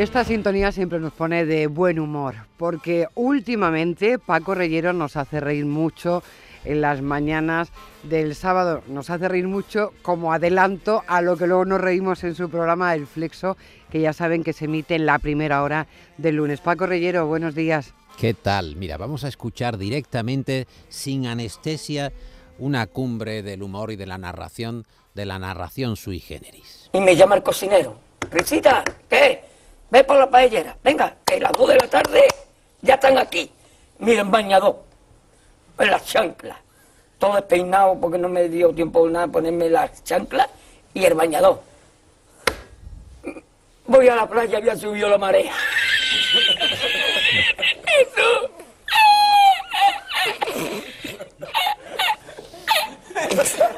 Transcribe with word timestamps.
Esta 0.00 0.24
sintonía 0.24 0.72
siempre 0.72 0.98
nos 0.98 1.12
pone 1.12 1.44
de 1.44 1.66
buen 1.66 1.98
humor, 1.98 2.34
porque 2.56 3.06
últimamente 3.14 4.18
Paco 4.18 4.54
Reyero 4.54 4.94
nos 4.94 5.14
hace 5.14 5.40
reír 5.40 5.66
mucho 5.66 6.22
en 6.64 6.80
las 6.80 7.02
mañanas 7.02 7.68
del 8.04 8.34
sábado. 8.34 8.82
Nos 8.86 9.10
hace 9.10 9.28
reír 9.28 9.46
mucho 9.46 9.92
como 10.00 10.32
adelanto 10.32 11.04
a 11.06 11.20
lo 11.20 11.36
que 11.36 11.46
luego 11.46 11.66
nos 11.66 11.82
reímos 11.82 12.24
en 12.24 12.34
su 12.34 12.48
programa 12.48 12.94
El 12.94 13.06
Flexo, 13.06 13.58
que 13.90 14.00
ya 14.00 14.14
saben 14.14 14.42
que 14.42 14.54
se 14.54 14.64
emite 14.64 14.94
en 14.94 15.04
la 15.04 15.18
primera 15.18 15.62
hora 15.62 15.86
del 16.16 16.36
lunes. 16.36 16.62
Paco 16.62 16.86
Reyero, 16.86 17.26
buenos 17.26 17.54
días. 17.54 17.92
¿Qué 18.18 18.32
tal? 18.32 18.76
Mira, 18.76 18.96
vamos 18.96 19.24
a 19.24 19.28
escuchar 19.28 19.76
directamente, 19.76 20.66
sin 20.88 21.26
anestesia, 21.26 22.10
una 22.58 22.86
cumbre 22.86 23.42
del 23.42 23.62
humor 23.62 23.90
y 23.90 23.96
de 23.96 24.06
la 24.06 24.16
narración, 24.16 24.86
de 25.14 25.26
la 25.26 25.38
narración 25.38 25.96
sui 25.96 26.20
generis. 26.20 26.88
Y 26.94 27.00
me 27.02 27.14
llama 27.14 27.34
el 27.34 27.42
cocinero. 27.42 28.00
Risita, 28.30 28.82
¿qué? 29.06 29.50
Ve 29.90 30.04
por 30.04 30.18
la 30.18 30.30
paellera. 30.30 30.76
Venga, 30.82 31.16
que 31.24 31.40
las 31.40 31.52
2 31.52 31.68
de 31.68 31.76
la 31.76 31.88
tarde 31.88 32.22
ya 32.80 32.94
están 32.94 33.18
aquí. 33.18 33.50
Miren, 33.98 34.30
bañador. 34.30 34.76
En 35.78 35.90
las 35.90 36.04
chanclas. 36.04 36.58
Todo 37.18 37.34
despeinado 37.34 37.98
porque 38.00 38.18
no 38.18 38.28
me 38.28 38.48
dio 38.48 38.72
tiempo 38.72 39.06
nada 39.08 39.26
ponerme 39.26 39.68
las 39.68 40.02
chanclas 40.04 40.48
y 40.94 41.04
el 41.04 41.14
bañador. 41.14 41.60
Voy 43.86 44.08
a 44.08 44.16
la 44.16 44.28
playa, 44.28 44.58
había 44.58 44.76
subido 44.76 45.08
la 45.08 45.18
marea. 45.18 45.52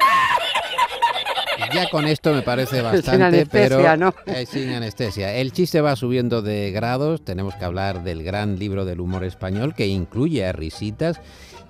Ya 1.73 1.89
con 1.89 2.05
esto 2.05 2.33
me 2.33 2.41
parece 2.41 2.81
bastante, 2.81 3.11
sin 3.11 3.21
anestesia, 3.21 3.77
pero 3.77 3.97
¿no? 3.97 4.13
eh, 4.25 4.45
sin 4.45 4.69
anestesia. 4.69 5.35
El 5.35 5.51
chiste 5.51 5.81
va 5.81 5.95
subiendo 5.95 6.41
de 6.41 6.71
grados. 6.71 7.23
Tenemos 7.23 7.55
que 7.55 7.65
hablar 7.65 8.03
del 8.03 8.23
gran 8.23 8.59
libro 8.59 8.85
del 8.85 8.99
humor 8.99 9.23
español 9.23 9.73
que 9.73 9.87
incluye 9.87 10.45
a 10.45 10.51
Risitas. 10.51 11.19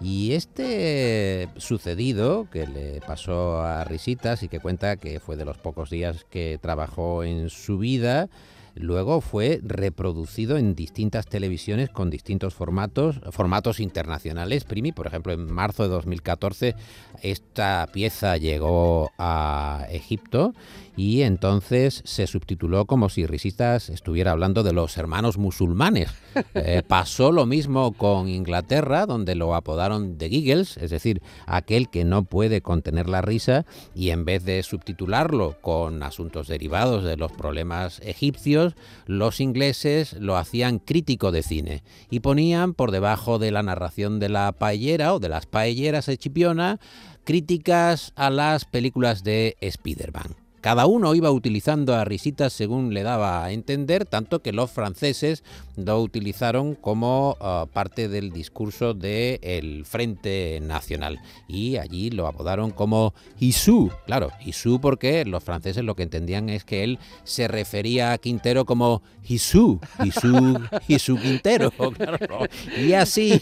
Y 0.02 0.34
este 0.34 1.48
sucedido 1.56 2.48
que 2.52 2.68
le 2.68 3.00
pasó 3.08 3.62
a 3.62 3.86
Risitas 3.86 4.44
y 4.44 4.50
que 4.50 4.60
cuenta 4.60 4.98
que 4.98 5.20
fue 5.20 5.38
de 5.38 5.45
los 5.45 5.58
pocos 5.58 5.90
días 5.90 6.26
que 6.30 6.60
trabajó 6.62 7.23
en 7.23 7.50
su 7.50 7.78
vida, 7.78 8.28
luego 8.76 9.22
fue 9.22 9.60
reproducido 9.64 10.58
en 10.58 10.76
distintas 10.76 11.26
televisiones 11.28 11.90
con 11.90 12.10
distintos 12.10 12.54
formatos, 12.54 13.22
formatos 13.32 13.80
internacionales. 13.80 14.64
Primi, 14.64 14.92
por 14.92 15.08
ejemplo, 15.08 15.34
en 15.34 15.52
marzo 15.52 15.84
de 15.84 15.90
2014 15.90 16.76
esta 17.22 17.88
pieza 17.92 18.38
llegó 18.38 19.12
a 19.18 19.86
Egipto 19.90 20.54
y 20.96 21.22
entonces 21.22 22.02
se 22.06 22.28
subtituló 22.28 22.86
como 22.86 23.10
si 23.10 23.26
Risitas 23.26 23.90
estuviera 23.90 24.32
hablando 24.32 24.64
de 24.64 24.74
los 24.74 24.98
hermanos 24.98 25.38
musulmanes. 25.38 26.10
Eh, 26.56 26.82
pasó 26.88 27.32
lo 27.32 27.46
mismo 27.46 27.94
con 27.94 28.28
Inglaterra, 28.28 29.06
donde 29.06 29.36
lo 29.36 29.54
apodaron 29.54 30.18
The 30.18 30.30
Giggles, 30.30 30.78
es 30.78 30.90
decir, 30.90 31.22
aquel 31.46 31.90
que 31.90 32.06
no 32.06 32.24
puede 32.24 32.62
contener 32.62 33.08
la 33.10 33.22
risa, 33.22 33.66
y 33.94 34.10
en 34.10 34.26
vez 34.26 34.44
de 34.44 34.62
subtitularlo 34.64 35.58
con 35.62 36.02
asuntos 36.02 36.48
derivados 36.48 37.04
de 37.04 37.18
los 37.18 37.32
problemas 37.32 38.00
egipcios, 38.04 38.62
los 39.06 39.39
ingleses 39.39 40.14
lo 40.14 40.38
hacían 40.38 40.80
crítico 40.80 41.31
de 41.31 41.44
cine 41.44 41.83
y 42.09 42.19
ponían 42.19 42.73
por 42.73 42.92
debajo 42.92 43.39
de 43.39 43.52
la 43.52 43.64
narración 43.64 44.20
de 44.20 44.30
la 44.30 44.52
paellera 44.52 45.14
o 45.14 45.20
de 45.20 45.30
las 45.30 45.45
paelleras 45.45 46.05
de 46.05 46.17
Chipiona 46.17 46.80
críticas 47.23 48.11
a 48.16 48.30
las 48.30 48.66
películas 48.66 49.23
de 49.23 49.55
Spider-Man. 49.61 50.42
Cada 50.64 50.86
uno 50.86 51.14
iba 51.14 51.30
utilizando 51.30 51.94
a 51.94 52.06
risitas 52.06 52.53
según 52.53 52.94
le 52.94 53.03
daba 53.03 53.44
a 53.44 53.52
entender, 53.52 54.06
tanto 54.06 54.42
que 54.42 54.53
los 54.53 54.72
franceses 54.72 55.44
lo 55.75 56.02
utilizaron 56.02 56.76
como 56.76 57.36
uh, 57.42 57.67
parte 57.67 58.08
del 58.08 58.32
discurso 58.32 58.93
del 58.93 59.83
Frente 59.86 60.60
Nacional. 60.61 61.20
Y 61.49 61.76
allí 61.76 62.11
lo 62.11 62.27
apodaron 62.27 62.71
como 62.71 63.14
Isú. 63.42 63.92
Claro, 64.05 64.32
Isú 64.45 64.80
porque 64.80 65.26
los 65.26 65.43
franceses 65.43 65.83
lo 65.83 65.98
que 65.98 66.04
entendían 66.04 66.48
es 66.48 66.64
que 66.64 66.86
él 66.86 66.98
se 67.26 67.49
refería 67.49 68.14
a 68.14 68.17
Quintero 68.17 68.64
como 68.64 69.02
Isú, 69.27 69.82
Isú, 70.02 70.61
Isú 70.88 71.17
Quintero. 71.17 71.73
Claro. 71.93 72.48
Y 72.77 72.93
así, 72.93 73.42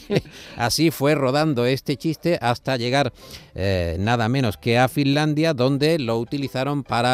así 0.58 0.92
fue 0.92 1.16
rodando 1.16 1.66
este 1.66 1.98
chiste 1.98 2.38
hasta 2.42 2.78
llegar 2.78 3.14
eh, 3.54 3.98
nada 4.00 4.30
menos 4.30 4.58
que 4.58 4.78
a 4.78 4.88
Finlandia, 4.88 5.54
donde 5.54 6.00
lo 6.00 6.18
utilizaron 6.18 6.84
para 6.84 7.11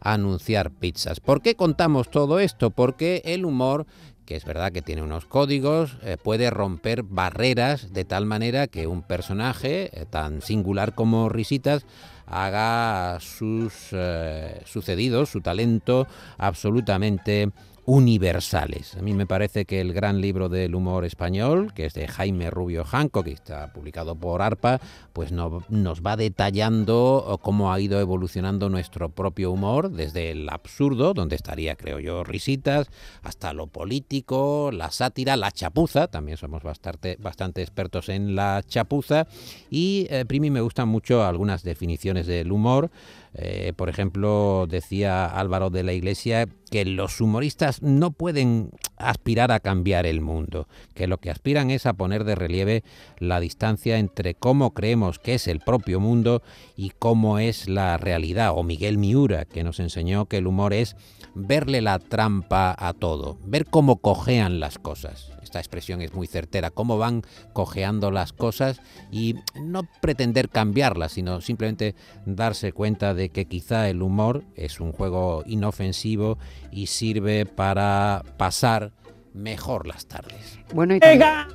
anunciar 0.00 0.70
pizzas. 0.70 1.20
¿Por 1.20 1.42
qué 1.42 1.54
contamos 1.54 2.10
todo 2.10 2.40
esto? 2.40 2.70
Porque 2.70 3.22
el 3.24 3.44
humor 3.44 3.86
que 4.30 4.36
es 4.36 4.44
verdad 4.44 4.70
que 4.70 4.80
tiene 4.80 5.02
unos 5.02 5.24
códigos, 5.24 5.96
eh, 6.04 6.16
puede 6.16 6.50
romper 6.50 7.02
barreras 7.02 7.92
de 7.92 8.04
tal 8.04 8.26
manera 8.26 8.68
que 8.68 8.86
un 8.86 9.02
personaje 9.02 9.90
eh, 9.92 10.06
tan 10.08 10.40
singular 10.40 10.94
como 10.94 11.28
Risitas 11.28 11.84
haga 12.26 13.18
sus 13.18 13.88
eh, 13.90 14.62
sucedidos, 14.66 15.30
su 15.30 15.40
talento 15.40 16.06
absolutamente 16.38 17.50
universales. 17.86 18.96
A 18.96 19.02
mí 19.02 19.14
me 19.14 19.26
parece 19.26 19.64
que 19.64 19.80
el 19.80 19.92
gran 19.92 20.20
libro 20.20 20.48
del 20.48 20.74
humor 20.74 21.04
español, 21.04 21.72
que 21.74 21.86
es 21.86 21.94
de 21.94 22.06
Jaime 22.08 22.50
Rubio 22.50 22.84
Janco, 22.84 23.22
que 23.22 23.32
está 23.32 23.72
publicado 23.72 24.14
por 24.14 24.42
ARPA, 24.42 24.80
pues 25.12 25.32
no, 25.32 25.62
nos 25.68 26.02
va 26.02 26.16
detallando 26.16 27.38
cómo 27.42 27.72
ha 27.72 27.80
ido 27.80 28.00
evolucionando 28.00 28.68
nuestro 28.68 29.08
propio 29.08 29.50
humor, 29.50 29.90
desde 29.90 30.30
el 30.30 30.48
absurdo, 30.48 31.14
donde 31.14 31.36
estaría, 31.36 31.76
creo 31.76 31.98
yo, 31.98 32.24
risitas, 32.24 32.88
hasta 33.22 33.52
lo 33.52 33.66
político, 33.66 34.70
la 34.72 34.90
sátira, 34.90 35.36
la 35.36 35.50
chapuza, 35.50 36.08
también 36.08 36.36
somos 36.36 36.62
bastante, 36.62 37.16
bastante 37.20 37.62
expertos 37.62 38.08
en 38.08 38.34
la 38.34 38.62
chapuza, 38.66 39.26
y 39.70 40.06
eh, 40.10 40.24
Primi 40.26 40.50
me 40.50 40.60
gustan 40.60 40.88
mucho 40.88 41.24
algunas 41.24 41.62
definiciones 41.62 42.26
del 42.26 42.52
humor, 42.52 42.90
eh, 43.34 43.72
por 43.76 43.88
ejemplo, 43.88 44.66
decía 44.68 45.26
Álvaro 45.26 45.70
de 45.70 45.82
la 45.82 45.92
Iglesia 45.92 46.48
que 46.70 46.84
los 46.84 47.20
humoristas 47.20 47.82
no 47.82 48.10
pueden 48.10 48.70
aspirar 49.00 49.52
a 49.52 49.60
cambiar 49.60 50.06
el 50.06 50.20
mundo, 50.20 50.68
que 50.94 51.06
lo 51.06 51.18
que 51.18 51.30
aspiran 51.30 51.70
es 51.70 51.86
a 51.86 51.94
poner 51.94 52.24
de 52.24 52.34
relieve 52.34 52.84
la 53.18 53.40
distancia 53.40 53.98
entre 53.98 54.34
cómo 54.34 54.72
creemos 54.72 55.18
que 55.18 55.34
es 55.34 55.48
el 55.48 55.60
propio 55.60 56.00
mundo 56.00 56.42
y 56.76 56.90
cómo 56.90 57.38
es 57.38 57.68
la 57.68 57.96
realidad. 57.96 58.52
O 58.54 58.62
Miguel 58.62 58.98
Miura, 58.98 59.44
que 59.44 59.64
nos 59.64 59.80
enseñó 59.80 60.26
que 60.26 60.38
el 60.38 60.46
humor 60.46 60.72
es 60.72 60.96
verle 61.34 61.80
la 61.80 61.98
trampa 61.98 62.74
a 62.78 62.92
todo, 62.92 63.38
ver 63.44 63.66
cómo 63.66 63.96
cojean 63.96 64.60
las 64.60 64.78
cosas. 64.78 65.30
Esta 65.42 65.58
expresión 65.58 66.00
es 66.00 66.14
muy 66.14 66.26
certera, 66.26 66.70
cómo 66.70 66.96
van 66.96 67.22
cojeando 67.52 68.10
las 68.10 68.32
cosas 68.32 68.80
y 69.10 69.34
no 69.60 69.82
pretender 70.00 70.48
cambiarlas, 70.48 71.12
sino 71.12 71.40
simplemente 71.40 71.96
darse 72.24 72.72
cuenta 72.72 73.14
de 73.14 73.30
que 73.30 73.46
quizá 73.46 73.88
el 73.88 74.02
humor 74.02 74.44
es 74.54 74.78
un 74.78 74.92
juego 74.92 75.42
inofensivo 75.46 76.38
y 76.70 76.86
sirve 76.86 77.46
para 77.46 78.22
pasar 78.36 78.89
mejor 79.34 79.86
las 79.86 80.06
tardes. 80.06 80.58
Bueno, 80.72 80.94
y 80.94 81.00
Llega 81.00 81.48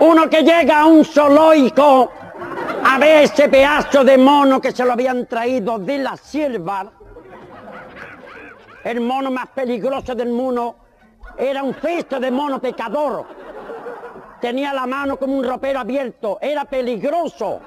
uno 0.00 0.28
que 0.28 0.42
llega 0.42 0.80
a 0.80 0.86
un 0.86 1.04
zoológico 1.04 2.12
a 2.84 2.98
ver 2.98 3.24
ese 3.24 3.48
pedazo 3.48 4.04
de 4.04 4.18
mono 4.18 4.60
que 4.60 4.72
se 4.72 4.84
lo 4.84 4.92
habían 4.92 5.26
traído 5.26 5.78
de 5.78 5.98
la 5.98 6.16
sierva. 6.16 6.92
El 8.82 9.00
mono 9.00 9.30
más 9.30 9.48
peligroso 9.48 10.14
del 10.14 10.28
mundo 10.28 10.76
era 11.38 11.62
un 11.62 11.74
cesto 11.74 12.20
de 12.20 12.30
mono 12.30 12.60
pecador. 12.60 13.24
Tenía 14.40 14.74
la 14.74 14.86
mano 14.86 15.16
como 15.16 15.38
un 15.38 15.44
ropero 15.44 15.80
abierto, 15.80 16.38
era 16.40 16.64
peligroso. 16.66 17.60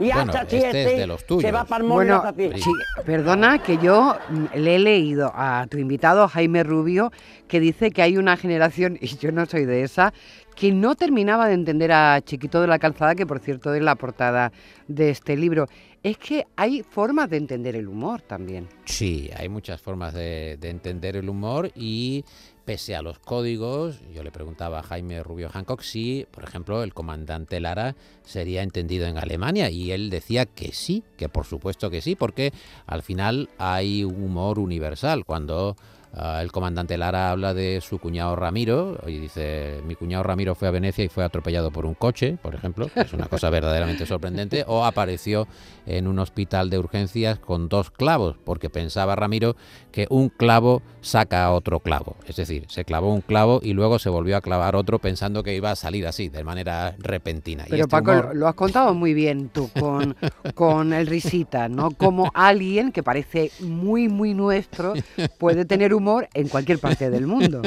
Y 0.00 0.12
Bueno, 0.12 0.32
hasta 0.32 0.42
este 0.42 0.92
es 0.92 0.98
de 0.98 1.06
los 1.06 1.24
tuyos. 1.26 1.42
se 1.42 1.52
va 1.52 1.64
para 1.64 1.82
el 1.82 1.88
mono 1.88 2.22
Bueno, 2.32 2.52
sí, 2.56 2.70
perdona 3.04 3.58
que 3.62 3.78
yo 3.78 4.16
le 4.54 4.76
he 4.76 4.78
leído 4.78 5.32
a 5.34 5.66
tu 5.68 5.78
invitado 5.78 6.28
Jaime 6.28 6.62
Rubio 6.62 7.10
que 7.48 7.60
dice 7.60 7.90
que 7.90 8.02
hay 8.02 8.16
una 8.16 8.36
generación, 8.36 8.98
y 9.00 9.06
yo 9.16 9.32
no 9.32 9.46
soy 9.46 9.64
de 9.64 9.82
esa, 9.82 10.12
que 10.54 10.70
no 10.72 10.94
terminaba 10.94 11.48
de 11.48 11.54
entender 11.54 11.92
a 11.92 12.20
Chiquito 12.20 12.60
de 12.60 12.66
la 12.66 12.78
Calzada, 12.78 13.14
que 13.14 13.26
por 13.26 13.38
cierto 13.40 13.74
es 13.74 13.82
la 13.82 13.94
portada 13.94 14.52
de 14.86 15.10
este 15.10 15.36
libro. 15.36 15.66
Es 16.02 16.16
que 16.18 16.46
hay 16.56 16.82
formas 16.82 17.28
de 17.30 17.38
entender 17.38 17.74
el 17.74 17.88
humor 17.88 18.22
también. 18.22 18.68
Sí, 18.84 19.30
hay 19.36 19.48
muchas 19.48 19.80
formas 19.80 20.14
de, 20.14 20.56
de 20.60 20.70
entender 20.70 21.16
el 21.16 21.28
humor 21.28 21.70
y 21.74 22.24
pese 22.68 22.94
a 22.94 23.00
los 23.00 23.18
códigos, 23.18 23.98
yo 24.12 24.22
le 24.22 24.30
preguntaba 24.30 24.80
a 24.80 24.82
Jaime 24.82 25.22
Rubio 25.22 25.48
Hancock 25.48 25.80
si, 25.80 26.26
por 26.30 26.44
ejemplo, 26.44 26.82
el 26.82 26.92
comandante 26.92 27.60
Lara 27.60 27.96
sería 28.26 28.62
entendido 28.62 29.06
en 29.06 29.16
Alemania 29.16 29.70
y 29.70 29.90
él 29.90 30.10
decía 30.10 30.44
que 30.44 30.74
sí, 30.74 31.02
que 31.16 31.30
por 31.30 31.46
supuesto 31.46 31.88
que 31.88 32.02
sí, 32.02 32.14
porque 32.14 32.52
al 32.84 33.02
final 33.02 33.48
hay 33.56 34.04
un 34.04 34.22
humor 34.22 34.58
universal. 34.58 35.24
Cuando 35.24 35.76
Ah, 36.14 36.40
el 36.42 36.50
comandante 36.50 36.96
Lara 36.96 37.30
habla 37.30 37.52
de 37.52 37.80
su 37.82 37.98
cuñado 37.98 38.34
Ramiro 38.34 38.98
y 39.06 39.18
dice, 39.18 39.82
mi 39.86 39.94
cuñado 39.94 40.22
Ramiro 40.22 40.54
fue 40.54 40.66
a 40.66 40.70
Venecia 40.70 41.04
y 41.04 41.08
fue 41.08 41.22
atropellado 41.22 41.70
por 41.70 41.84
un 41.84 41.94
coche, 41.94 42.38
por 42.40 42.54
ejemplo, 42.54 42.88
que 42.88 43.02
es 43.02 43.12
una 43.12 43.26
cosa 43.26 43.50
verdaderamente 43.50 44.06
sorprendente, 44.06 44.64
o 44.66 44.84
apareció 44.84 45.46
en 45.86 46.06
un 46.06 46.18
hospital 46.18 46.70
de 46.70 46.78
urgencias 46.78 47.38
con 47.38 47.68
dos 47.68 47.90
clavos, 47.90 48.36
porque 48.42 48.70
pensaba 48.70 49.16
Ramiro 49.16 49.56
que 49.92 50.06
un 50.08 50.30
clavo 50.30 50.82
saca 51.00 51.50
otro 51.52 51.80
clavo. 51.80 52.16
Es 52.26 52.36
decir, 52.36 52.64
se 52.68 52.84
clavó 52.84 53.12
un 53.12 53.20
clavo 53.20 53.60
y 53.62 53.72
luego 53.72 53.98
se 53.98 54.08
volvió 54.08 54.36
a 54.36 54.40
clavar 54.40 54.76
otro 54.76 54.98
pensando 54.98 55.42
que 55.42 55.54
iba 55.54 55.70
a 55.70 55.76
salir 55.76 56.06
así, 56.06 56.28
de 56.28 56.44
manera 56.44 56.94
repentina. 56.98 57.64
Pero 57.68 57.84
este 57.84 57.88
Paco, 57.88 58.10
humor- 58.12 58.34
lo 58.34 58.48
has 58.48 58.54
contado 58.54 58.94
muy 58.94 59.14
bien 59.14 59.48
tú 59.48 59.70
con, 59.78 60.16
con 60.54 60.92
el 60.92 61.06
risita, 61.06 61.68
¿no? 61.68 61.90
Como 61.92 62.30
alguien 62.34 62.92
que 62.92 63.02
parece 63.02 63.50
muy, 63.60 64.08
muy 64.08 64.34
nuestro 64.34 64.94
puede 65.38 65.64
tener 65.64 65.94
humor 65.94 66.28
en 66.34 66.48
cualquier 66.48 66.78
parte 66.78 67.10
del 67.10 67.26
mundo. 67.26 67.62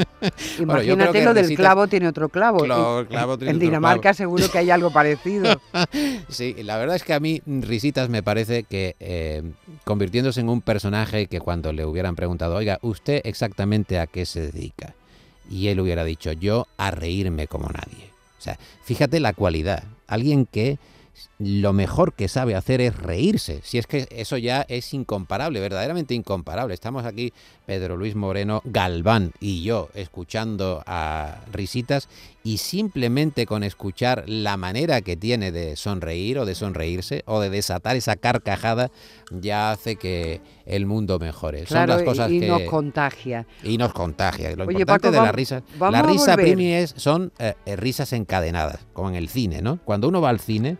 Imagínate 0.59 1.23
lo 1.23 1.33
del 1.33 1.55
clavo 1.55 1.87
tiene 1.87 2.07
otro 2.07 2.29
clavo. 2.29 2.59
En- 2.65 2.71
el 2.71 3.07
clavo 3.07 3.37
tiene 3.37 3.51
en 3.51 3.57
otro 3.57 3.65
Dinamarca 3.67 4.01
clavo. 4.01 4.15
seguro 4.15 4.45
que 4.51 4.57
hay 4.57 4.69
algo 4.69 4.91
parecido. 4.93 5.59
Sí, 6.29 6.55
la 6.63 6.77
verdad 6.77 6.95
es 6.95 7.03
que 7.03 7.13
a 7.13 7.19
mí 7.19 7.41
Risitas 7.45 8.09
me 8.09 8.23
parece 8.23 8.63
que 8.63 8.95
eh, 8.99 9.43
convirtiéndose 9.83 10.41
en 10.41 10.49
un 10.49 10.61
personaje 10.61 11.27
que 11.27 11.39
cuando 11.39 11.71
le 11.73 11.85
hubieran 11.85 12.15
preguntado, 12.15 12.55
oiga, 12.55 12.79
¿usted 12.81 13.20
exactamente 13.23 13.99
a 13.99 14.07
qué 14.07 14.25
se 14.25 14.51
dedica? 14.51 14.93
Y 15.49 15.67
él 15.67 15.79
hubiera 15.79 16.03
dicho, 16.03 16.31
yo 16.31 16.67
a 16.77 16.91
reírme 16.91 17.47
como 17.47 17.67
nadie. 17.67 18.09
O 18.39 18.41
sea, 18.41 18.57
fíjate 18.83 19.19
la 19.19 19.33
cualidad. 19.33 19.83
Alguien 20.07 20.45
que 20.45 20.79
lo 21.39 21.73
mejor 21.73 22.13
que 22.13 22.27
sabe 22.27 22.55
hacer 22.55 22.81
es 22.81 22.95
reírse. 22.95 23.61
Si 23.63 23.77
es 23.77 23.87
que 23.87 24.07
eso 24.11 24.37
ya 24.37 24.65
es 24.67 24.93
incomparable, 24.93 25.59
verdaderamente 25.59 26.13
incomparable. 26.13 26.73
Estamos 26.73 27.05
aquí, 27.05 27.33
Pedro 27.65 27.97
Luis 27.97 28.15
Moreno, 28.15 28.61
Galván 28.65 29.33
y 29.39 29.63
yo, 29.63 29.89
escuchando 29.93 30.83
a 30.85 31.39
Risitas 31.51 32.07
y 32.43 32.57
simplemente 32.57 33.45
con 33.45 33.63
escuchar 33.63 34.23
la 34.27 34.57
manera 34.57 35.01
que 35.01 35.15
tiene 35.15 35.51
de 35.51 35.75
sonreír 35.75 36.39
o 36.39 36.45
de 36.45 36.55
sonreírse 36.55 37.23
o 37.25 37.39
de 37.39 37.49
desatar 37.49 37.95
esa 37.95 38.15
carcajada 38.15 38.91
ya 39.31 39.71
hace 39.71 39.95
que 39.95 40.41
el 40.65 40.85
mundo 40.85 41.19
mejore. 41.19 41.63
Claro, 41.63 41.93
Son 41.93 41.97
las 41.97 42.07
cosas 42.07 42.31
y 42.31 42.39
que 42.39 42.47
nos 42.47 42.61
contagia. 42.63 43.45
y 43.63 43.77
nos 43.77 43.93
contagia. 43.93 44.55
Lo 44.55 44.65
Oye, 44.65 44.79
importante 44.79 45.07
Paco, 45.07 45.21
de 45.21 45.25
la 45.25 45.31
risa, 45.31 45.63
la 45.79 46.01
risa. 46.01 46.35
Primi 46.35 46.73
es, 46.73 46.93
son 46.97 47.31
eh, 47.39 47.53
eh, 47.65 47.75
risas 47.75 48.13
encadenadas, 48.13 48.79
como 48.93 49.09
en 49.09 49.15
el 49.15 49.29
cine, 49.29 49.61
¿no? 49.61 49.79
Cuando 49.83 50.07
uno 50.07 50.21
va 50.21 50.29
al 50.29 50.39
cine, 50.39 50.77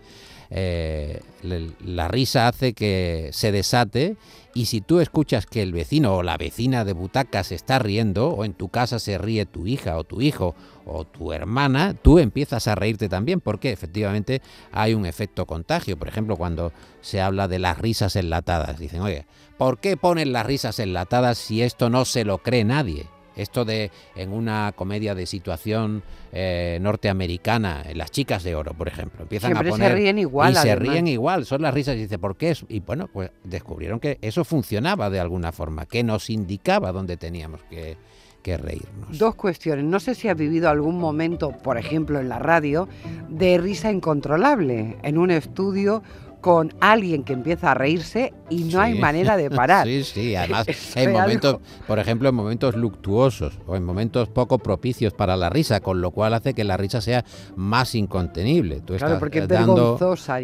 eh, 0.54 1.22
la 1.44 2.10
risa 2.10 2.50
hace 2.50 2.74
que 2.74 3.30
se 3.32 3.54
desate 3.54 4.18
y 4.54 4.66
si 4.66 4.82
tú 4.82 5.00
escuchas 5.00 5.46
que 5.46 5.62
el 5.62 5.72
vecino 5.72 6.18
o 6.18 6.24
la 6.24 6.36
vecina 6.36 6.84
de 6.84 6.92
butaca 6.92 7.46
se 7.46 7.56
está 7.56 7.80
riendo 7.80 8.32
o 8.32 8.44
en 8.44 8.54
tu 8.54 8.68
casa 8.68 9.00
se 9.00 9.18
ríe 9.18 9.46
tu 9.46 9.66
hija 9.66 9.98
o 9.98 10.04
tu 10.04 10.22
hijo 10.22 10.54
o 10.86 11.06
tu 11.06 11.32
hermana, 11.32 11.94
tú 11.94 12.20
empiezas 12.20 12.68
a 12.68 12.76
reírte 12.76 13.08
también 13.08 13.40
porque 13.40 13.72
efectivamente 13.72 14.42
hay 14.74 14.94
un 14.94 15.06
efecto 15.06 15.46
contagio. 15.46 15.98
Por 15.98 16.10
ejemplo, 16.10 16.36
cuando 16.36 16.74
se 17.00 17.22
habla 17.22 17.48
de 17.48 17.60
las 17.60 17.78
risas 17.78 18.18
enlatadas, 18.18 18.78
dicen, 18.78 19.00
oye, 19.02 19.26
¿por 19.58 19.80
qué 19.80 19.96
ponen 19.96 20.34
las 20.34 20.46
risas 20.46 20.80
enlatadas 20.80 21.38
si 21.38 21.62
esto 21.62 21.90
no 21.90 22.04
se 22.04 22.26
lo 22.26 22.40
cree 22.40 22.66
nadie? 22.66 23.08
Esto 23.36 23.66
de 23.66 23.92
en 24.16 24.34
una 24.34 24.74
comedia 24.76 25.16
de 25.16 25.26
situación 25.26 26.04
eh, 26.32 26.80
norteamericana, 26.82 27.84
en 27.86 27.98
Las 27.98 28.12
Chicas 28.12 28.44
de 28.44 28.56
Oro, 28.56 28.74
por 28.74 28.88
ejemplo, 28.88 29.22
empiezan 29.22 29.52
Siempre 29.52 29.70
a 29.70 29.72
se 29.72 29.80
poner 29.80 29.96
ríen 29.96 30.20
igual, 30.20 30.54
y 30.54 30.56
se 30.56 30.76
ríen 30.76 31.08
igual, 31.08 31.46
son 31.46 31.62
las 31.62 31.74
risas 31.74 31.96
y 31.96 32.00
dice 32.00 32.20
¿por 32.20 32.36
qué? 32.36 32.52
es?". 32.52 32.66
Y 32.70 32.80
bueno, 32.82 33.08
pues 33.12 33.32
descubrieron 33.44 34.00
que 34.00 34.18
eso 34.22 34.44
funcionaba 34.44 35.10
de 35.10 35.20
alguna 35.20 35.52
forma, 35.52 35.86
que 35.86 36.04
nos 36.04 36.30
indicaba 36.30 36.92
dónde 36.92 37.18
teníamos 37.18 37.62
que, 37.70 37.98
que 38.42 38.58
reírnos. 38.58 39.18
Dos 39.18 39.36
cuestiones. 39.36 39.86
No 39.86 40.00
sé 40.00 40.16
si 40.16 40.28
has 40.28 40.38
vivido 40.38 40.70
algún 40.70 40.98
momento, 40.98 41.52
por 41.52 41.78
ejemplo 41.78 42.20
en 42.20 42.30
la 42.30 42.40
radio, 42.40 42.88
de 43.30 43.58
risa 43.58 43.92
incontrolable 43.92 44.98
en 45.04 45.18
un 45.18 45.32
estudio 45.32 46.04
con 46.42 46.74
alguien 46.82 47.24
que 47.24 47.34
empieza 47.34 47.72
a 47.72 47.74
reírse 47.76 48.34
y 48.50 48.64
no 48.66 48.82
hay 48.82 48.96
manera 49.00 49.38
de 49.38 49.50
parar. 49.52 49.88
Sí, 49.88 50.04
sí, 50.04 50.36
además 50.36 50.66
en 50.96 51.12
momentos, 51.14 51.58
por 51.88 52.00
ejemplo, 52.00 52.30
en 52.30 52.36
momentos 52.36 52.76
luctuosos 52.76 53.60
o 53.68 53.76
en 53.76 53.84
momentos 53.84 54.28
poco 54.30 54.58
propicios 54.60 55.14
para 55.14 55.38
la 55.38 55.50
risa, 55.50 55.80
con 55.80 56.02
lo 56.02 56.12
cual 56.12 56.34
hace 56.34 56.54
que 56.54 56.64
la 56.64 56.78
risa 56.78 57.00
sea 57.02 57.24
más 57.56 57.96
incontenible. 57.96 58.82
Tú 58.82 58.96
Claro, 58.96 59.06
estás 59.14 59.20
porque 59.20 59.40
es 59.40 59.48
dando, 59.48 59.98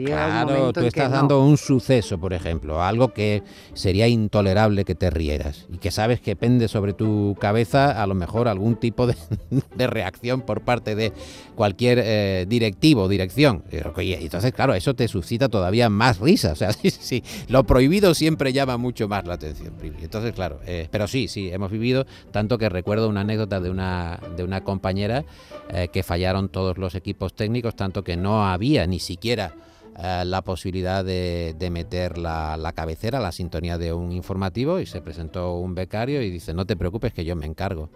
claro, 0.05 0.73
tú 0.73 0.81
estás 0.81 1.09
no. 1.09 1.15
dando 1.17 1.41
un 1.43 1.57
suceso, 1.57 2.17
por 2.19 2.33
ejemplo, 2.33 2.81
algo 2.81 3.13
que 3.13 3.43
sería 3.73 4.07
intolerable 4.07 4.85
que 4.85 4.95
te 4.95 5.09
rieras 5.09 5.65
y 5.71 5.77
que 5.77 5.91
sabes 5.91 6.21
que 6.21 6.35
pende 6.35 6.67
sobre 6.67 6.93
tu 6.93 7.35
cabeza 7.39 8.01
a 8.01 8.07
lo 8.07 8.15
mejor 8.15 8.47
algún 8.47 8.75
tipo 8.75 9.07
de, 9.07 9.15
de 9.75 9.87
reacción 9.87 10.41
por 10.41 10.61
parte 10.61 10.95
de 10.95 11.11
cualquier 11.55 11.99
eh, 12.03 12.45
directivo 12.47 13.03
o 13.03 13.07
dirección. 13.07 13.63
Y, 13.97 14.13
entonces, 14.13 14.53
claro, 14.53 14.73
eso 14.73 14.93
te 14.93 15.07
suscita 15.07 15.49
todavía 15.49 15.86
más 15.89 16.19
risa. 16.19 16.51
O 16.53 16.55
sea, 16.55 16.71
sí, 16.73 16.89
sí, 16.89 17.23
lo 17.49 17.65
prohibido 17.65 18.13
siempre 18.13 18.51
llama 18.53 18.77
mucho 18.77 19.07
más 19.07 19.25
la 19.27 19.35
atención. 19.35 19.73
Entonces, 20.01 20.33
claro, 20.33 20.59
eh, 20.65 20.87
pero 20.91 21.07
sí, 21.07 21.27
sí, 21.27 21.49
hemos 21.51 21.71
vivido 21.71 22.05
tanto 22.31 22.57
que 22.57 22.69
recuerdo 22.69 23.09
una 23.09 23.21
anécdota 23.21 23.59
de 23.59 23.69
una, 23.69 24.19
de 24.35 24.43
una 24.43 24.63
compañera 24.63 25.23
eh, 25.69 25.89
que 25.91 26.03
fallaron 26.03 26.49
todos 26.49 26.77
los 26.77 26.95
equipos 26.95 27.33
técnicos, 27.35 27.75
tanto 27.75 28.03
que 28.03 28.17
no 28.17 28.47
había 28.47 28.87
ni 28.87 28.99
siquiera 28.99 29.53
eh, 29.99 30.23
la 30.25 30.41
posibilidad 30.43 31.03
de, 31.05 31.55
de 31.57 31.69
meter 31.69 32.17
la, 32.17 32.57
la 32.57 32.71
cabecera, 32.73 33.19
la 33.19 33.31
sintonía 33.31 33.77
de 33.77 33.93
un 33.93 34.11
informativo 34.11 34.79
y 34.79 34.85
se 34.85 35.01
presentó 35.01 35.55
un 35.55 35.75
becario 35.75 36.21
y 36.21 36.29
dice, 36.29 36.53
no 36.53 36.65
te 36.65 36.75
preocupes 36.75 37.13
que 37.13 37.25
yo 37.25 37.35
me 37.35 37.45
encargo. 37.45 37.89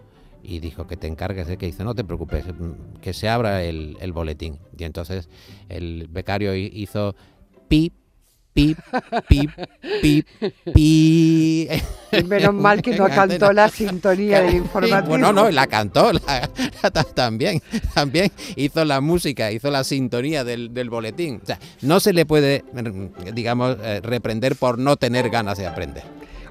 Y 0.44 0.58
dijo 0.58 0.88
que 0.88 0.96
te 0.96 1.06
encargues, 1.06 1.48
¿eh? 1.48 1.56
que 1.56 1.66
dice, 1.66 1.84
no 1.84 1.94
te 1.94 2.02
preocupes, 2.02 2.44
mm, 2.46 2.96
que 3.00 3.12
se 3.12 3.28
abra 3.28 3.62
el, 3.62 3.96
boletín. 4.12 4.58
Y 4.76 4.82
entonces 4.82 5.28
el 5.68 6.08
becario 6.10 6.52
hi- 6.56 6.68
hizo 6.74 7.14
pip, 7.72 7.94
pip, 8.52 8.78
pip, 9.30 9.50
pip, 10.02 10.26
pip. 10.74 10.76
Y 10.76 11.68
menos 12.26 12.52
mal 12.52 12.82
que 12.82 12.94
no 12.94 13.06
cantó 13.08 13.50
la 13.50 13.70
sintonía 13.70 14.42
del 14.42 14.56
informativo. 14.56 15.08
Bueno, 15.08 15.32
no, 15.32 15.50
la 15.50 15.66
cantó 15.66 16.12
la- 16.12 16.50
también, 17.14 17.62
también 17.94 18.30
hizo 18.56 18.84
la 18.84 19.00
música, 19.00 19.50
hizo 19.50 19.70
la 19.70 19.84
sintonía 19.84 20.44
del, 20.44 20.74
del 20.74 20.90
boletín. 20.90 21.40
O 21.42 21.46
sea, 21.46 21.58
no 21.80 21.98
se 21.98 22.12
le 22.12 22.26
puede, 22.26 22.62
digamos, 23.32 23.78
eh, 23.82 24.02
reprender 24.02 24.54
por 24.56 24.78
no 24.78 24.98
tener 24.98 25.30
ganas 25.30 25.56
de 25.56 25.66
aprender. 25.66 26.02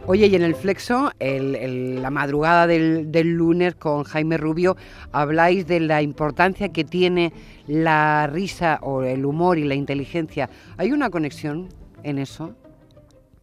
Oye, 0.07 0.27
y 0.27 0.35
en 0.35 0.41
el 0.41 0.55
Flexo, 0.55 1.11
el- 1.19 2.01
la 2.01 2.09
madrugada 2.09 2.65
del, 2.67 3.11
lunes 3.33 3.75
con 3.75 4.03
Jaime 4.03 4.37
Rubio, 4.37 4.75
habláis 5.11 5.67
de 5.67 5.79
la 5.79 6.01
importancia 6.01 6.69
que 6.69 6.83
tiene 6.83 7.31
la 7.67 8.27
risa 8.27 8.79
o 8.81 9.03
el 9.03 9.25
humor 9.25 9.57
y 9.59 9.63
la 9.63 9.75
inteligencia. 9.75 10.49
¿Hay 10.77 10.91
una 10.91 11.09
conexión 11.11 11.69
en 12.03 12.17
eso? 12.17 12.55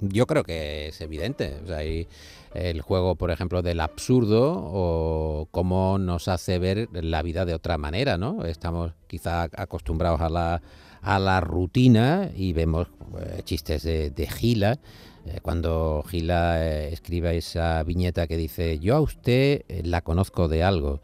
Yo 0.00 0.26
creo 0.26 0.42
que 0.42 0.88
es 0.88 1.00
evidente. 1.00 1.56
O 1.62 1.66
sea, 1.68 1.78
hay 1.78 2.06
el 2.54 2.80
juego, 2.82 3.14
por 3.14 3.30
ejemplo, 3.30 3.62
del 3.62 3.80
absurdo 3.80 4.52
o 4.56 5.48
cómo 5.52 5.98
nos 5.98 6.28
hace 6.28 6.58
ver 6.58 6.88
la 6.92 7.22
vida 7.22 7.44
de 7.46 7.54
otra 7.54 7.78
manera, 7.78 8.18
¿no? 8.18 8.44
Estamos 8.44 8.92
quizá 9.06 9.44
acostumbrados 9.56 10.20
a 10.20 10.28
la, 10.28 10.60
a 11.02 11.18
la 11.18 11.40
rutina 11.40 12.30
y 12.34 12.52
vemos 12.52 12.88
eh, 13.20 13.42
chistes 13.44 13.84
de, 13.84 14.10
de 14.10 14.26
Gila. 14.26 14.78
Eh, 15.28 15.40
Cuando 15.42 16.04
Gila 16.08 16.64
eh, 16.64 16.92
escribe 16.92 17.36
esa 17.36 17.82
viñeta 17.82 18.26
que 18.26 18.36
dice, 18.36 18.78
yo 18.78 18.96
a 18.96 19.00
usted 19.00 19.62
eh, 19.68 19.82
la 19.84 20.02
conozco 20.02 20.48
de 20.48 20.62
algo. 20.62 21.00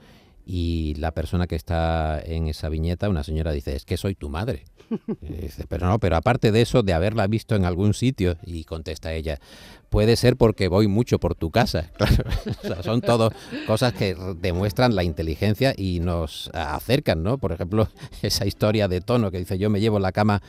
Y 0.47 0.95
la 0.97 1.12
persona 1.12 1.47
que 1.47 1.57
está 1.57 2.21
en 2.23 2.49
esa 2.49 2.69
viñeta, 2.69 3.09
una 3.09 3.23
señora, 3.23 3.52
dice, 3.52 3.75
es 3.76 3.85
que 3.85 3.97
soy 3.97 4.14
tu 4.14 4.28
madre. 4.28 4.64
Dice, 5.23 5.64
pero 5.66 5.87
no, 5.87 5.99
pero 5.99 6.16
aparte 6.16 6.52
de 6.52 6.61
eso, 6.61 6.83
de 6.83 6.93
haberla 6.93 7.26
visto 7.26 7.57
en 7.57 7.64
algún 7.64 7.95
sitio, 7.95 8.37
y 8.45 8.64
contesta 8.64 9.14
ella, 9.14 9.40
puede 9.88 10.16
ser 10.16 10.37
porque 10.37 10.69
voy 10.69 10.87
mucho 10.87 11.19
por 11.19 11.35
tu 11.35 11.50
casa. 11.50 11.90
Claro, 11.97 12.25
o 12.62 12.66
sea, 12.66 12.83
son 12.83 13.00
todo 13.00 13.33
cosas 13.66 13.95
que 13.95 14.14
demuestran 14.38 14.95
la 14.95 15.02
inteligencia 15.02 15.73
y 15.75 16.00
nos 16.00 16.50
acercan, 16.52 17.23
¿no? 17.23 17.38
Por 17.38 17.52
ejemplo, 17.52 17.88
esa 18.23 18.45
historia 18.45 18.87
de 18.87 19.00
tono 19.00 19.31
que 19.31 19.38
dice, 19.38 19.57
yo 19.57 19.71
me 19.71 19.81
llevo 19.81 19.99
la 19.99 20.12
cama, 20.12 20.43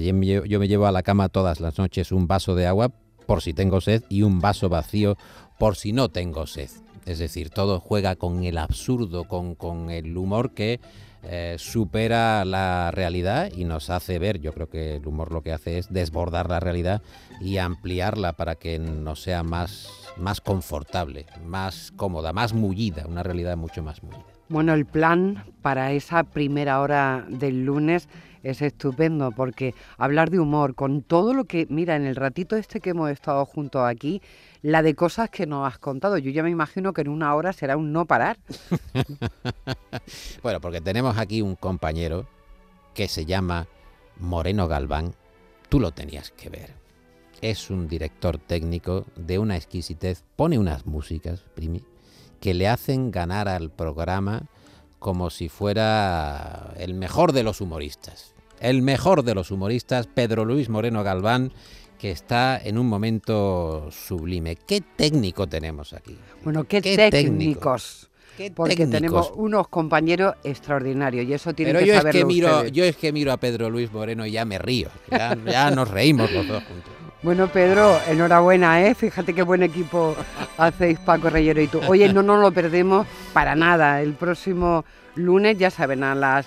yo 0.00 0.14
me 0.14 0.68
llevo 0.68 0.86
a 0.86 0.92
la 0.92 1.02
cama 1.02 1.28
todas 1.28 1.60
las 1.60 1.76
noches 1.76 2.10
un 2.10 2.26
vaso 2.26 2.54
de 2.54 2.66
agua 2.66 2.90
por 3.26 3.42
si 3.42 3.52
tengo 3.52 3.80
sed 3.80 4.02
y 4.08 4.22
un 4.22 4.40
vaso 4.40 4.68
vacío 4.68 5.16
por 5.58 5.76
si 5.76 5.92
no 5.92 6.08
tengo 6.08 6.46
sed. 6.46 6.70
Es 7.04 7.18
decir, 7.18 7.50
todo 7.50 7.80
juega 7.80 8.16
con 8.16 8.42
el 8.44 8.58
absurdo, 8.58 9.24
con, 9.24 9.54
con 9.54 9.90
el 9.90 10.16
humor 10.16 10.52
que 10.52 10.80
eh, 11.28 11.56
supera 11.58 12.44
la 12.44 12.92
realidad 12.92 13.50
y 13.52 13.64
nos 13.64 13.90
hace 13.90 14.20
ver, 14.20 14.40
yo 14.40 14.52
creo 14.52 14.68
que 14.68 14.96
el 14.96 15.06
humor 15.08 15.32
lo 15.32 15.42
que 15.42 15.52
hace 15.52 15.78
es 15.78 15.92
desbordar 15.92 16.48
la 16.48 16.60
realidad 16.60 17.02
y 17.40 17.56
ampliarla 17.56 18.34
para 18.34 18.54
que 18.54 18.78
nos 18.78 19.22
sea 19.22 19.42
más, 19.42 19.88
más 20.16 20.40
confortable, 20.40 21.26
más 21.44 21.92
cómoda, 21.96 22.32
más 22.32 22.54
mullida, 22.54 23.06
una 23.08 23.24
realidad 23.24 23.56
mucho 23.56 23.82
más 23.82 24.04
mullida. 24.04 24.24
Bueno, 24.48 24.74
el 24.74 24.86
plan 24.86 25.44
para 25.62 25.90
esa 25.90 26.22
primera 26.22 26.80
hora 26.80 27.26
del 27.28 27.64
lunes 27.64 28.08
es 28.46 28.62
estupendo 28.62 29.32
porque 29.32 29.74
hablar 29.98 30.30
de 30.30 30.38
humor 30.38 30.74
con 30.74 31.02
todo 31.02 31.34
lo 31.34 31.44
que, 31.44 31.66
mira, 31.68 31.96
en 31.96 32.06
el 32.06 32.14
ratito 32.14 32.56
este 32.56 32.80
que 32.80 32.90
hemos 32.90 33.10
estado 33.10 33.44
juntos 33.44 33.82
aquí, 33.84 34.22
la 34.62 34.82
de 34.82 34.94
cosas 34.94 35.30
que 35.30 35.46
nos 35.46 35.66
has 35.66 35.78
contado, 35.78 36.16
yo 36.16 36.30
ya 36.30 36.44
me 36.44 36.50
imagino 36.50 36.92
que 36.92 37.00
en 37.00 37.08
una 37.08 37.34
hora 37.34 37.52
será 37.52 37.76
un 37.76 37.92
no 37.92 38.06
parar. 38.06 38.38
bueno, 40.42 40.60
porque 40.60 40.80
tenemos 40.80 41.18
aquí 41.18 41.42
un 41.42 41.56
compañero 41.56 42.26
que 42.94 43.08
se 43.08 43.26
llama 43.26 43.66
Moreno 44.20 44.68
Galván, 44.68 45.14
tú 45.68 45.80
lo 45.80 45.90
tenías 45.90 46.30
que 46.30 46.48
ver. 46.48 46.74
Es 47.40 47.68
un 47.68 47.88
director 47.88 48.38
técnico 48.38 49.06
de 49.16 49.40
una 49.40 49.56
exquisitez, 49.56 50.22
pone 50.36 50.58
unas 50.58 50.86
músicas, 50.86 51.40
Primi, 51.54 51.82
que 52.40 52.54
le 52.54 52.68
hacen 52.68 53.10
ganar 53.10 53.48
al 53.48 53.70
programa 53.70 54.44
como 55.00 55.30
si 55.30 55.48
fuera 55.48 56.74
el 56.78 56.94
mejor 56.94 57.32
de 57.32 57.42
los 57.42 57.60
humoristas. 57.60 58.35
El 58.60 58.82
mejor 58.82 59.22
de 59.22 59.34
los 59.34 59.50
humoristas, 59.50 60.06
Pedro 60.06 60.44
Luis 60.44 60.68
Moreno 60.68 61.02
Galván, 61.02 61.52
que 61.98 62.10
está 62.10 62.58
en 62.62 62.78
un 62.78 62.88
momento 62.88 63.88
sublime. 63.90 64.56
¿Qué 64.56 64.80
técnico 64.80 65.46
tenemos 65.46 65.92
aquí? 65.92 66.16
Bueno, 66.44 66.64
qué, 66.64 66.80
técnicos. 66.80 68.08
porque 68.54 68.86
tenemos 68.86 69.32
unos 69.34 69.68
compañeros 69.68 70.34
extraordinarios 70.44 71.26
y 71.26 71.32
eso 71.32 71.54
tiene 71.54 71.72
que 71.72 71.86
yo 71.86 71.94
es 71.94 72.04
que 72.04 72.24
miro, 72.24 72.66
Yo 72.66 72.84
es 72.84 72.96
que 72.96 73.12
miro 73.12 73.32
a 73.32 73.38
Pedro 73.38 73.70
Luis 73.70 73.92
Moreno 73.92 74.26
y 74.26 74.32
ya 74.32 74.44
me 74.44 74.58
río. 74.58 74.88
Ya, 75.10 75.36
ya 75.46 75.70
nos 75.70 75.90
reímos 75.90 76.30
los 76.32 76.46
dos 76.46 76.62
juntos. 76.64 76.92
Bueno, 77.22 77.48
Pedro, 77.48 77.98
enhorabuena, 78.08 78.86
¿eh? 78.86 78.94
Fíjate 78.94 79.34
qué 79.34 79.42
buen 79.42 79.62
equipo 79.62 80.14
hacéis 80.58 80.98
Paco 81.00 81.30
Reyero 81.30 81.60
y 81.60 81.66
tú. 81.66 81.80
Oye, 81.88 82.12
no 82.12 82.22
nos 82.22 82.40
lo 82.40 82.52
perdemos 82.52 83.06
para 83.32 83.54
nada. 83.56 84.00
El 84.02 84.12
próximo 84.14 84.84
lunes, 85.14 85.58
ya 85.58 85.70
saben, 85.70 86.04
a 86.04 86.14
las... 86.14 86.46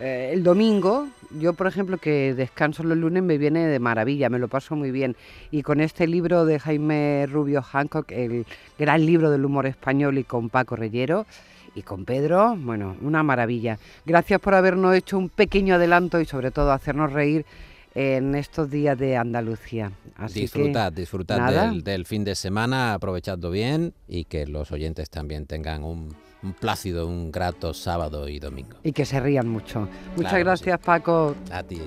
Eh, 0.00 0.30
el 0.32 0.42
domingo, 0.42 1.08
yo 1.38 1.54
por 1.54 1.66
ejemplo 1.66 1.98
que 1.98 2.34
descanso 2.34 2.82
los 2.82 2.96
lunes 2.96 3.22
me 3.22 3.38
viene 3.38 3.66
de 3.66 3.78
maravilla, 3.78 4.28
me 4.28 4.38
lo 4.38 4.48
paso 4.48 4.76
muy 4.76 4.90
bien. 4.90 5.16
Y 5.50 5.62
con 5.62 5.80
este 5.80 6.06
libro 6.06 6.44
de 6.44 6.58
Jaime 6.58 7.26
Rubio 7.26 7.62
Hancock, 7.62 8.10
el 8.12 8.46
gran 8.78 9.04
libro 9.04 9.30
del 9.30 9.44
humor 9.44 9.66
español 9.66 10.18
y 10.18 10.24
con 10.24 10.48
Paco 10.48 10.76
Reyero 10.76 11.26
y 11.74 11.82
con 11.82 12.04
Pedro, 12.04 12.56
bueno, 12.56 12.96
una 13.02 13.22
maravilla. 13.22 13.78
Gracias 14.04 14.40
por 14.40 14.54
habernos 14.54 14.94
hecho 14.94 15.18
un 15.18 15.28
pequeño 15.28 15.74
adelanto 15.74 16.20
y 16.20 16.24
sobre 16.24 16.50
todo 16.50 16.72
hacernos 16.72 17.12
reír 17.12 17.44
en 17.94 18.34
estos 18.34 18.70
días 18.70 18.98
de 18.98 19.16
Andalucía. 19.16 19.90
Así 20.16 20.40
disfrutad, 20.40 20.92
disfrutad 20.92 21.72
del, 21.82 22.04
fin 22.06 22.24
de 22.24 22.34
semana, 22.34 22.94
aprovechadlo 22.94 23.50
bien 23.50 23.94
y 24.06 24.24
que 24.24 24.46
los 24.46 24.70
oyentes 24.70 25.08
también 25.08 25.46
tengan 25.46 25.82
un, 25.82 26.14
plácido, 26.52 27.06
un 27.06 27.30
grato 27.30 27.74
sábado 27.74 28.28
y 28.28 28.38
domingo. 28.38 28.76
Y 28.82 28.92
que 28.92 29.04
se 29.04 29.20
rían 29.20 29.48
mucho. 29.48 29.88
Muchas 30.16 30.38
gracias, 30.38 30.78
Paco. 30.80 31.34
A 31.50 31.62
ti. 31.62 31.80